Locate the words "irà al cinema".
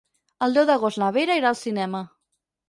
1.41-2.03